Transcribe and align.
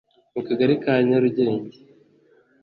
mu 0.33 0.41
Kagari 0.47 0.73
ka 0.83 0.93
Nyarugenge 1.07 1.77